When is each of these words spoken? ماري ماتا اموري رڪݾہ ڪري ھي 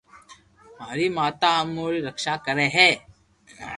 ماري 0.79 1.07
ماتا 1.17 1.49
اموري 1.61 1.99
رڪݾہ 2.07 2.33
ڪري 2.45 2.67
ھي 2.75 2.89